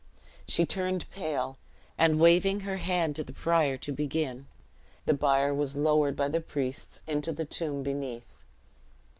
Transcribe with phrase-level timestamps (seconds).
[0.47, 1.59] She turned pale;
[1.95, 4.47] and waving her hand to the prior to begin,
[5.05, 8.41] the bier was lowered by the priests into the tomb beneath.